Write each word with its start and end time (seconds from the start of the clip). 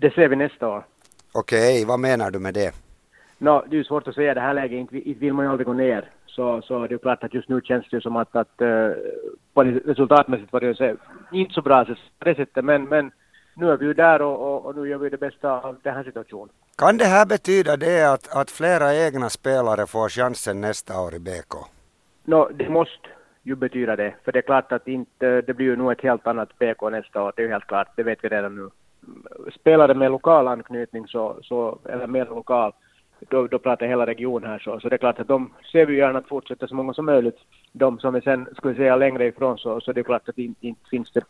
Det 0.00 0.14
ser 0.14 0.28
vi 0.28 0.36
nästa 0.36 0.68
år. 0.68 0.84
Okej, 1.32 1.84
vad 1.84 2.00
menar 2.00 2.30
du 2.30 2.38
med 2.38 2.54
det? 2.54 2.74
No, 3.38 3.64
det 3.70 3.78
är 3.78 3.84
svårt 3.84 4.08
att 4.08 4.14
säga 4.14 4.34
det 4.34 4.40
här 4.40 4.54
läget, 4.54 4.78
inte, 4.78 5.08
inte 5.08 5.20
vill 5.20 5.32
man 5.32 5.44
ju 5.44 5.50
aldrig 5.50 5.66
gå 5.66 5.72
ner. 5.72 6.10
Så, 6.26 6.62
så 6.62 6.86
det 6.86 6.94
är 6.94 6.98
klart 6.98 7.24
att 7.24 7.34
just 7.34 7.48
nu 7.48 7.60
känns 7.64 7.86
det 7.90 8.00
som 8.00 8.16
att, 8.16 8.36
att 8.36 8.62
uh, 8.62 8.90
resultatmässigt 9.84 10.52
var 10.52 10.60
det 10.60 10.96
inte 11.32 11.54
så 11.54 11.62
bra 11.62 11.84
på 12.18 12.24
det 12.24 12.34
sättet, 12.34 12.64
men, 12.64 12.84
men 12.84 13.10
nu 13.54 13.70
är 13.70 13.76
vi 13.76 13.86
ju 13.86 13.94
där 13.94 14.22
och, 14.22 14.38
och, 14.40 14.66
och, 14.66 14.76
nu 14.76 14.88
gör 14.88 14.98
vi 14.98 15.08
det 15.08 15.16
bästa 15.16 15.60
av 15.60 15.76
den 15.82 15.94
här 15.94 16.04
situationen. 16.04 16.48
Kan 16.76 16.96
det 16.96 17.04
här 17.04 17.26
betyda 17.26 17.76
det 17.76 18.12
att, 18.12 18.36
att 18.36 18.50
flera 18.50 18.94
egna 18.94 19.30
spelare 19.30 19.86
får 19.86 20.08
chansen 20.08 20.60
nästa 20.60 21.00
år 21.00 21.14
i 21.14 21.18
BK? 21.18 21.54
No, 22.24 22.48
det 22.54 22.68
måste 22.68 23.08
ju 23.42 23.54
betyda 23.54 23.96
det, 23.96 24.14
för 24.24 24.32
det 24.32 24.38
är 24.38 24.42
klart 24.42 24.72
att 24.72 24.88
inte, 24.88 25.40
det 25.40 25.54
blir 25.54 25.66
ju 25.66 25.76
nog 25.76 25.92
ett 25.92 26.00
helt 26.00 26.26
annat 26.26 26.58
BK 26.58 26.82
nästa 26.90 27.22
år, 27.22 27.32
det 27.36 27.42
är 27.42 27.46
ju 27.46 27.52
helt 27.52 27.66
klart, 27.66 27.88
det 27.96 28.02
vet 28.02 28.24
vi 28.24 28.28
redan 28.28 28.56
nu. 28.56 28.70
Spelare 29.54 29.94
med 29.94 30.10
lokal 30.10 30.48
anknytning, 30.48 31.08
så, 31.08 31.38
så, 31.42 31.78
eller 31.84 32.06
mer 32.06 32.26
lokal, 32.26 32.72
då, 33.20 33.46
då 33.46 33.58
pratar 33.58 33.86
hela 33.86 34.06
regionen 34.06 34.50
här 34.50 34.58
så, 34.58 34.80
så 34.80 34.88
det 34.88 34.96
är 34.96 34.98
klart 34.98 35.20
att 35.20 35.28
de 35.28 35.52
ser 35.72 35.86
vi 35.86 35.96
gärna 35.96 36.18
att 36.18 36.28
fortsätta 36.28 36.68
så 36.68 36.74
många 36.74 36.94
som 36.94 37.06
möjligt. 37.06 37.38
De 37.72 37.98
som 37.98 38.14
är 38.14 38.20
sen, 38.20 38.48
skulle 38.56 38.74
säga, 38.74 38.96
längre 38.96 39.26
ifrån 39.26 39.58
så, 39.58 39.80
så 39.80 39.92
det 39.92 40.00
är 40.00 40.04
klart 40.04 40.28
att 40.28 40.38
inte, 40.38 40.66
inte 40.66 40.88
finns 40.90 41.12
det, 41.12 41.24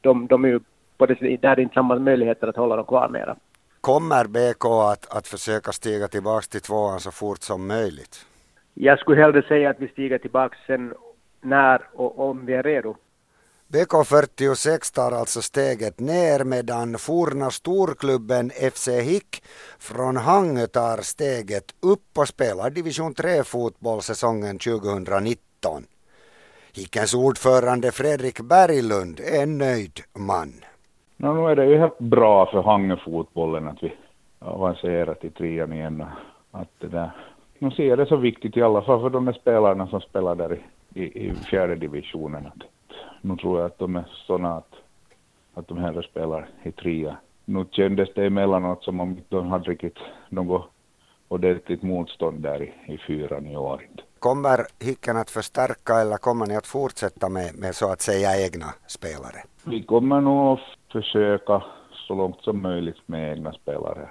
de, 0.00 0.26
de 0.26 0.44
är 0.44 0.48
ju 0.48 0.60
på 0.96 1.06
det, 1.06 1.36
där 1.36 1.50
är 1.50 1.60
inte 1.60 1.74
samma 1.74 1.98
möjligheter 1.98 2.48
att 2.48 2.56
hålla 2.56 2.76
dem 2.76 2.84
kvar 2.84 3.08
mera. 3.08 3.36
Kommer 3.80 4.24
BK 4.24 4.64
att, 4.64 5.16
att 5.16 5.28
försöka 5.28 5.72
stiga 5.72 6.08
tillbaka 6.08 6.46
till 6.50 6.60
tvåan 6.60 7.00
så 7.00 7.10
fort 7.10 7.38
som 7.38 7.66
möjligt? 7.66 8.26
Jag 8.74 8.98
skulle 8.98 9.20
hellre 9.20 9.42
säga 9.42 9.70
att 9.70 9.80
vi 9.80 9.88
stiger 9.88 10.18
tillbaka 10.18 10.56
sen 10.66 10.94
när 11.40 11.82
och 11.92 12.28
om 12.28 12.46
vi 12.46 12.54
är 12.54 12.62
redo. 12.62 12.96
BK46 13.72 14.94
tar 14.94 15.12
alltså 15.12 15.42
steget 15.42 16.00
ner 16.00 16.44
medan 16.44 16.98
forna 16.98 17.50
storklubben 17.50 18.50
FC 18.50 18.88
Hick 18.88 19.42
från 19.78 20.16
Hangö 20.16 20.66
tar 20.66 20.96
steget 21.02 21.74
upp 21.82 22.18
och 22.18 22.28
spelar 22.28 22.70
division 22.70 23.14
3 23.14 23.44
fotboll 23.44 24.02
säsongen 24.02 24.58
2019. 24.58 25.82
Hickens 26.76 27.14
ordförande 27.14 27.92
Fredrik 27.92 28.40
Berglund 28.40 29.20
är 29.20 29.42
en 29.42 29.58
nöjd 29.58 30.00
man. 30.18 30.52
No, 31.16 31.34
nu 31.34 31.50
är 31.50 31.56
det 31.56 31.66
ju 31.66 31.78
helt 31.78 31.98
bra 31.98 32.46
för 32.46 32.62
Hangö-fotbollen 32.62 33.68
att 33.68 33.82
vi 33.82 33.92
avancerar 34.38 35.14
till 35.14 35.32
trean 35.32 35.72
igen. 35.72 36.04
Att 36.50 36.68
det 36.78 36.88
där, 36.88 37.10
nu 37.58 37.70
ser 37.70 37.86
jag 37.88 37.98
det 37.98 38.06
så 38.06 38.16
viktigt 38.16 38.56
i 38.56 38.62
alla 38.62 38.82
fall 38.82 39.00
för 39.00 39.10
de 39.10 39.32
spelarna 39.32 39.86
som 39.86 40.00
spelar 40.00 40.34
där 40.34 40.58
i, 40.94 41.00
i, 41.02 41.28
i 41.28 41.34
fjärde 41.34 41.74
divisionen. 41.74 42.46
Att, 42.46 42.62
nu 43.24 43.36
tror 43.36 43.58
jag 43.58 43.66
att 43.66 43.78
de 43.78 43.96
är 43.96 44.04
sådana 44.26 44.56
att, 44.56 44.74
att 45.54 45.68
de 45.68 45.78
hellre 45.78 46.02
spelar 46.02 46.48
i 46.62 46.72
trea. 46.72 47.16
Nu 47.44 47.64
kändes 47.70 48.08
det 48.14 48.26
emellanåt 48.26 48.84
som 48.84 49.00
om 49.00 49.20
de 49.28 49.46
hade 49.46 49.70
riktigt 49.70 49.98
något 50.28 50.64
ordentligt 51.28 51.82
motstånd 51.82 52.40
där 52.42 52.62
i, 52.62 52.92
i 52.94 52.98
fyran 52.98 53.46
i 53.46 53.56
år. 53.56 53.88
Kommer 54.18 54.66
Hicken 54.80 55.16
att 55.16 55.30
förstärka 55.30 55.94
eller 55.94 56.16
kommer 56.16 56.46
ni 56.46 56.56
att 56.56 56.66
fortsätta 56.66 57.28
med, 57.28 57.54
med 57.54 57.74
så 57.74 57.92
att 57.92 58.00
säga 58.00 58.44
egna 58.46 58.66
spelare? 58.86 59.40
Vi 59.64 59.82
kommer 59.82 60.20
nog 60.20 60.52
att 60.52 60.92
försöka 60.92 61.62
så 61.92 62.14
långt 62.14 62.40
som 62.40 62.62
möjligt 62.62 63.08
med 63.08 63.32
egna 63.32 63.52
spelare. 63.52 64.08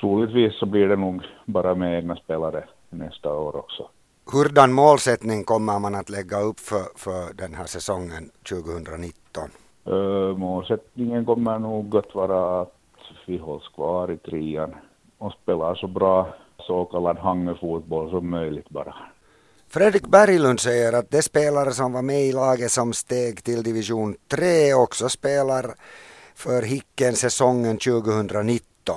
Troligtvis 0.00 0.58
så 0.58 0.66
blir 0.66 0.88
det 0.88 0.96
nog 0.96 1.22
bara 1.44 1.74
med 1.74 1.98
egna 1.98 2.16
spelare 2.16 2.64
nästa 2.90 3.34
år 3.34 3.56
också. 3.56 3.88
Hurdan 4.24 4.72
målsättning 4.72 5.44
kommer 5.44 5.78
man 5.78 5.94
att 5.94 6.10
lägga 6.10 6.40
upp 6.40 6.60
för, 6.60 6.84
för 6.94 7.34
den 7.34 7.54
här 7.54 7.66
säsongen 7.66 8.30
2019? 8.48 9.50
Uh, 9.88 10.36
målsättningen 10.36 11.24
kommer 11.24 11.58
nog 11.58 11.96
att 11.96 12.14
vara 12.14 12.62
att 12.62 12.74
vi 13.26 13.38
hålls 13.38 13.68
kvar 13.68 14.12
i 14.12 14.16
trean 14.16 14.74
och 15.18 15.32
spelar 15.32 15.74
så 15.74 15.86
bra 15.86 16.34
så 16.58 16.84
kallad 16.84 17.18
hangefotboll 17.18 18.10
som 18.10 18.30
möjligt 18.30 18.68
bara. 18.68 18.94
Fredrik 19.68 20.06
Berglund 20.06 20.60
säger 20.60 20.92
att 20.92 21.10
de 21.10 21.22
spelare 21.22 21.70
som 21.72 21.92
var 21.92 22.02
med 22.02 22.22
i 22.22 22.32
laget 22.32 22.70
som 22.70 22.92
steg 22.92 23.44
till 23.44 23.62
division 23.62 24.16
3 24.28 24.74
också 24.74 25.08
spelar 25.08 25.74
för 26.34 26.62
Hicken 26.62 27.14
säsongen 27.14 27.78
2019. 27.78 28.94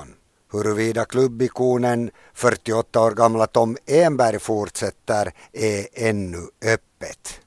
Huruvida 0.56 1.06
klubbikonen 1.06 2.12
48 2.34 3.02
år 3.02 3.12
gamla 3.12 3.48
Tom 3.48 3.78
Enberg 3.86 4.40
fortsätter 4.40 5.32
är 5.54 5.88
ännu 5.94 6.38
öppet. 6.66 7.42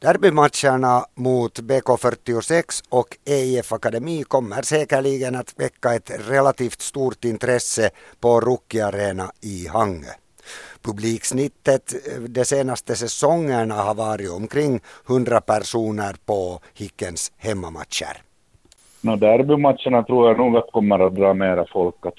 Derbymatcherna 0.00 1.06
mot 1.14 1.60
BK46 1.60 2.84
och 2.88 3.18
EIF 3.24 3.72
Akademi 3.72 4.22
kommer 4.22 4.62
säkerligen 4.62 5.34
att 5.34 5.54
väcka 5.56 5.94
ett 5.94 6.10
relativt 6.10 6.82
stort 6.82 7.24
intresse 7.24 7.90
på 8.20 8.40
Rookie 8.40 8.86
Arena 8.86 9.32
i 9.40 9.66
Hangö. 9.66 10.10
Publiksnittet 10.82 11.94
eh, 11.94 12.20
de 12.20 12.44
senaste 12.44 12.96
säsongerna 12.96 13.74
har 13.74 13.94
varit 13.94 14.30
omkring 14.30 14.80
100 15.08 15.40
personer 15.40 16.16
på 16.26 16.60
Hickens 16.74 17.32
hemmamatcher. 17.36 18.22
No, 19.04 19.16
derbymatcherna 19.16 20.02
tror 20.02 20.28
jag 20.28 20.38
nog 20.38 20.56
att 20.56 20.72
kommer 20.72 20.98
att 20.98 21.14
dra 21.14 21.34
mera 21.34 21.66
folk. 21.72 22.06
Att... 22.06 22.14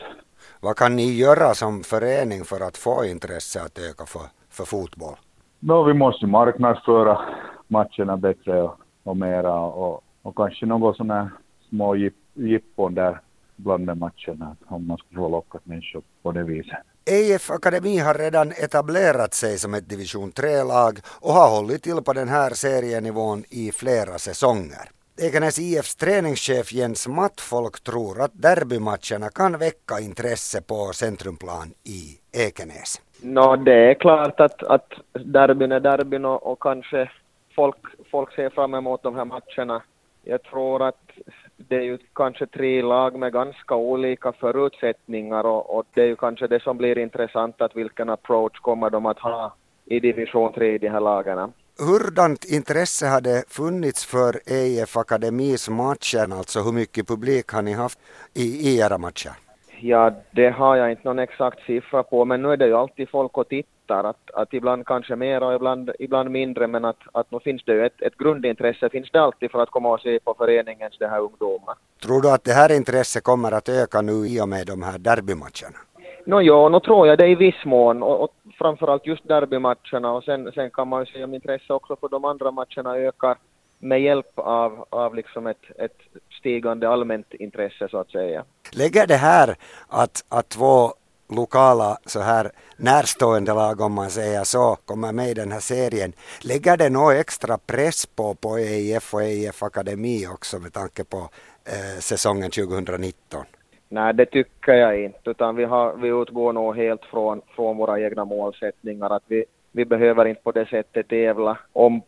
Vad 0.59 0.75
kan 0.75 0.95
ni 0.95 1.13
göra 1.13 1.53
som 1.53 1.83
förening 1.83 2.43
för 2.43 2.67
att 2.67 2.77
få 2.77 3.05
intresse 3.05 3.61
att 3.61 3.79
öka 3.79 4.05
för, 4.05 4.21
för 4.49 4.65
fotboll? 4.65 5.15
No, 5.59 5.83
vi 5.83 5.93
måste 5.93 6.25
marknadsföra 6.27 7.19
matcherna 7.67 8.17
bättre 8.17 8.61
och, 8.61 8.77
och 9.03 9.17
mera 9.17 9.53
och, 9.59 10.03
och 10.21 10.35
kanske 10.35 10.65
något 10.65 10.97
sådana 10.97 11.31
små 11.69 11.95
jippon 12.33 12.95
där 12.95 13.19
bland 13.55 13.85
matcherna 13.85 14.55
om 14.67 14.87
man 14.87 14.97
skulle 14.97 15.19
få 15.19 15.29
lockat 15.29 15.65
människor 15.65 16.01
på 16.23 16.31
det 16.31 16.43
viset. 16.43 16.79
EIF 17.05 17.51
Akademi 17.51 17.97
har 17.97 18.13
redan 18.13 18.51
etablerat 18.51 19.33
sig 19.33 19.57
som 19.57 19.73
ett 19.73 19.89
division 19.89 20.31
3-lag 20.31 20.99
och 21.21 21.33
har 21.33 21.49
hållit 21.49 21.83
till 21.83 22.01
på 22.05 22.13
den 22.13 22.27
här 22.27 22.49
serienivån 22.49 23.43
i 23.49 23.71
flera 23.71 24.17
säsonger. 24.17 24.94
Ekenäs 25.17 25.59
IFs 25.59 25.95
träningschef 25.95 26.73
Jens 26.73 27.07
Mattfolk 27.07 27.83
tror 27.83 28.21
att 28.21 28.31
derbymatcherna 28.33 29.29
kan 29.35 29.57
väcka 29.57 29.99
intresse 29.99 30.61
på 30.61 30.75
Centrumplan 30.93 31.67
i 31.83 32.01
Ekenäs. 32.45 33.01
No, 33.21 33.55
det 33.55 33.89
är 33.89 33.93
klart 33.93 34.39
att, 34.39 34.63
att 34.63 34.93
derbyn 35.13 35.71
är 35.71 35.79
derbyn 35.79 36.25
och, 36.25 36.51
och 36.51 36.59
kanske 36.59 37.11
folk, 37.55 37.77
folk 38.11 38.35
ser 38.35 38.49
fram 38.49 38.73
emot 38.73 39.03
de 39.03 39.15
här 39.15 39.25
matcherna. 39.25 39.81
Jag 40.23 40.43
tror 40.43 40.87
att 40.87 41.11
det 41.57 41.75
är 41.75 41.81
ju 41.81 41.97
kanske 42.13 42.45
tre 42.45 42.81
lag 42.81 43.19
med 43.19 43.33
ganska 43.33 43.75
olika 43.75 44.31
förutsättningar 44.31 45.43
och, 45.45 45.77
och, 45.77 45.85
det 45.93 46.01
är 46.01 46.07
ju 46.07 46.15
kanske 46.15 46.47
det 46.47 46.63
som 46.63 46.77
blir 46.77 46.97
intressant 46.97 47.61
att 47.61 47.75
vilken 47.75 48.09
approach 48.09 48.59
kommer 48.59 48.89
de 48.89 49.05
att 49.05 49.19
ha 49.19 49.53
i 49.85 49.99
division 49.99 50.53
3 50.53 50.73
i 50.73 50.77
de 50.77 50.89
här 50.89 51.01
lagarna. 51.01 51.49
Hurdant 51.79 52.45
intresse 52.45 53.07
har 53.07 53.21
det 53.21 53.43
funnits 53.47 54.05
för 54.05 54.39
EIF 54.45 54.97
Akademis 54.97 55.69
matcher, 55.69 56.33
alltså 56.33 56.61
hur 56.61 56.71
mycket 56.71 57.07
publik 57.07 57.47
har 57.51 57.61
ni 57.61 57.73
haft 57.73 57.99
i, 58.33 58.43
i 58.43 58.79
era 58.79 58.97
matcher? 58.97 59.31
Ja, 59.79 60.11
det 60.31 60.49
har 60.49 60.75
jag 60.75 60.91
inte 60.91 61.07
någon 61.07 61.19
exakt 61.19 61.65
siffra 61.65 62.03
på, 62.03 62.25
men 62.25 62.41
nu 62.41 62.51
är 62.51 62.57
det 62.57 62.67
ju 62.67 62.73
alltid 62.73 63.09
folk 63.09 63.37
och 63.37 63.47
tittar, 63.49 64.03
att, 64.03 64.31
att 64.33 64.53
ibland 64.53 64.85
kanske 64.85 65.15
mer 65.15 65.43
och 65.43 65.53
ibland, 65.53 65.91
ibland 65.99 66.31
mindre, 66.31 66.67
men 66.67 66.85
att, 66.85 66.99
att 67.11 67.31
nu 67.31 67.39
finns 67.39 67.63
det 67.65 67.73
ju 67.73 67.85
ett, 67.85 68.01
ett 68.01 68.17
grundintresse, 68.17 68.89
finns 68.89 69.11
det 69.11 69.21
alltid 69.21 69.51
för 69.51 69.59
att 69.59 69.69
komma 69.69 69.93
och 69.93 69.99
se 69.99 70.19
på 70.19 70.33
föreningens 70.37 70.97
det 70.99 71.07
här 71.07 71.19
ungdomar. 71.19 71.75
Tror 72.03 72.21
du 72.21 72.31
att 72.31 72.43
det 72.43 72.53
här 72.53 72.75
intresset 72.75 73.23
kommer 73.23 73.51
att 73.51 73.69
öka 73.69 74.01
nu 74.01 74.27
i 74.27 74.41
och 74.41 74.49
med 74.49 74.67
de 74.67 74.83
här 74.83 74.97
derbymatcherna? 74.97 75.79
No, 76.25 76.41
jo, 76.41 76.69
nu 76.69 76.79
tror 76.79 77.07
jag 77.07 77.17
det 77.17 77.27
i 77.27 77.35
viss 77.35 77.65
mån, 77.65 78.03
och, 78.03 78.23
och 78.23 78.31
framförallt 78.57 79.05
just 79.05 79.27
derbymatcherna, 79.27 80.11
och 80.11 80.23
sen, 80.23 80.51
sen 80.55 80.71
kan 80.71 80.87
man 80.87 81.05
ju 81.05 81.05
se 81.05 81.23
om 81.23 81.33
intresse 81.33 81.73
också 81.73 81.95
för 81.95 82.09
de 82.09 82.25
andra 82.25 82.51
matcherna 82.51 82.95
ökar 82.95 83.37
med 83.79 84.01
hjälp 84.01 84.39
av, 84.39 84.85
av 84.89 85.15
liksom 85.15 85.47
ett, 85.47 85.63
ett 85.77 85.97
stigande 86.39 86.89
allmänt 86.89 87.33
intresse 87.33 87.87
så 87.91 87.97
att 87.97 88.11
säga. 88.11 88.45
Lägger 88.71 89.07
det 89.07 89.15
här 89.15 89.55
att, 89.87 90.25
att 90.29 90.49
två 90.49 90.93
lokala 91.29 91.97
så 92.05 92.19
här 92.19 92.51
närstående 92.77 93.53
lag 93.53 93.81
om 93.81 93.93
man 93.93 94.09
säger 94.09 94.43
så 94.43 94.77
kommer 94.85 95.11
med 95.11 95.29
i 95.29 95.33
den 95.33 95.51
här 95.51 95.59
serien. 95.59 96.13
Lägger 96.41 96.77
det 96.77 96.89
någon 96.89 97.15
extra 97.15 97.57
press 97.57 98.05
på, 98.05 98.35
på 98.35 98.57
EIF 98.57 99.13
och 99.13 99.23
EIF 99.23 99.63
Akademi 99.63 100.27
också 100.27 100.59
med 100.59 100.73
tanke 100.73 101.03
på 101.03 101.29
eh, 101.65 101.99
säsongen 101.99 102.51
2019? 102.51 103.45
Nej, 103.95 104.13
det 104.13 104.25
tycker 104.25 104.73
jag 104.73 105.03
inte, 105.03 105.29
utan 105.29 105.55
vi, 105.55 105.63
har, 105.63 105.93
vi 105.93 106.07
utgår 106.07 106.53
nog 106.53 106.75
helt 106.75 107.05
från, 107.05 107.41
från 107.55 107.77
våra 107.77 107.99
egna 107.99 108.25
målsättningar. 108.25 109.09
Att 109.09 109.23
vi, 109.27 109.45
vi 109.71 109.85
behöver 109.85 110.25
inte 110.25 110.41
på 110.41 110.51
det 110.51 110.65
sättet 110.65 111.07
tävla 111.07 111.57
om 111.73 112.01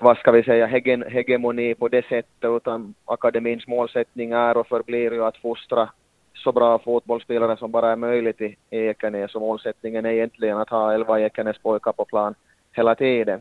vad 0.00 0.16
ska 0.18 0.32
vi 0.32 0.42
säga, 0.42 0.66
hegen, 0.66 1.04
hegemoni 1.08 1.74
på 1.74 1.88
det 1.88 2.06
sättet, 2.06 2.50
utan 2.56 2.94
akademins 3.04 3.66
målsättning 3.66 4.32
är 4.32 4.56
och 4.56 4.66
förblir 4.66 5.12
ju 5.12 5.24
att 5.24 5.36
fostra 5.36 5.88
så 6.34 6.52
bra 6.52 6.78
fotbollsspelare 6.78 7.56
som 7.56 7.70
bara 7.70 7.92
är 7.92 7.96
möjligt 7.96 8.40
i 8.40 8.56
Ekenäs 8.70 9.34
och 9.34 9.40
målsättningen 9.40 10.06
är 10.06 10.10
egentligen 10.10 10.58
att 10.58 10.70
ha 10.70 10.92
elva 10.92 11.20
Ekenäs 11.20 11.58
pojkar 11.58 11.92
på 11.92 12.04
plan 12.04 12.34
hela 12.72 12.94
tiden. 12.94 13.40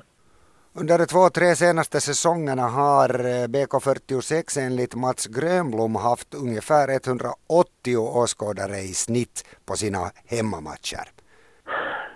Under 0.82 0.98
de 0.98 1.06
två, 1.06 1.30
tre 1.30 1.56
senaste 1.56 2.00
säsongerna 2.02 2.62
har 2.62 3.10
eh, 3.10 3.48
BK46 3.56 4.66
enligt 4.66 4.96
Mats 4.96 5.28
Grönblom 5.28 5.96
haft 5.96 6.34
ungefär 6.34 6.88
180 6.90 7.98
åskådare 7.98 8.78
i 8.78 8.94
snitt 8.94 9.58
på 9.66 9.74
sina 9.74 9.98
hemmamatcher. 10.26 11.06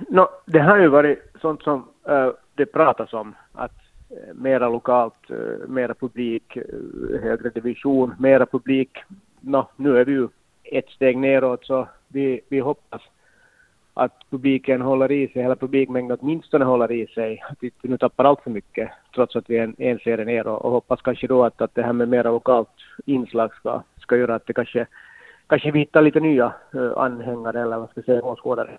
No, 0.10 0.28
det 0.46 0.60
har 0.60 0.78
ju 0.78 0.88
varit 0.88 1.20
sånt 1.42 1.62
som 1.62 1.80
uh, 2.10 2.32
det 2.56 2.66
pratas 2.66 3.14
om, 3.14 3.36
att 3.54 3.78
uh, 4.12 4.34
mera 4.34 4.70
lokalt, 4.70 5.32
uh, 5.32 5.68
mera 5.68 5.94
publik, 5.94 6.58
högre 7.22 7.50
division, 7.50 8.16
mera 8.20 8.46
publik. 8.46 9.04
No, 9.40 9.68
nu 9.76 9.98
är 9.98 10.06
vi 10.06 10.12
ju 10.12 10.28
ett 10.64 10.90
steg 10.90 11.18
neråt 11.18 11.66
så 11.66 11.88
vi, 12.08 12.42
vi 12.50 12.60
hoppas 12.60 13.02
att 13.94 14.30
publiken 14.30 14.82
håller 14.82 15.12
i 15.12 15.28
sig, 15.28 15.42
hela 15.42 15.56
publikmängden 15.56 16.18
åtminstone 16.22 16.66
håller 16.66 16.92
i 16.92 17.08
sig, 17.08 17.44
att 17.50 17.58
vi 17.60 17.68
inte 17.68 17.88
nu 17.88 17.98
tappar 17.98 18.26
allt 18.26 18.42
för 18.42 18.52
mycket 18.52 18.90
trots 19.16 19.36
att 19.36 19.50
vi 19.50 19.58
är 19.58 19.64
en, 19.64 19.76
en 19.78 20.00
serie 20.00 20.26
ner 20.26 20.48
och, 20.48 20.66
och, 20.66 20.72
hoppas 20.72 21.02
kanske 21.02 21.28
då 21.28 21.44
att, 21.44 21.62
att 21.62 21.76
det 21.76 21.84
här 21.84 21.94
med 21.94 22.10
mera 22.10 22.32
lokalt 22.32 22.70
inslag 23.06 23.56
ska, 23.56 23.82
ska 23.98 24.18
göra 24.18 24.36
att 24.36 24.48
det 24.48 24.54
kanske, 24.54 24.88
kanske 25.48 25.72
vi 25.72 25.80
hittar 25.80 26.02
lite 26.02 26.20
nya 26.20 26.54
uh, 26.76 26.98
anhängare 26.98 27.62
eller 27.62 27.78
vad 27.78 27.90
ska 27.90 28.00
jag 28.00 28.06
säga, 28.06 28.24
åskådare. 28.24 28.78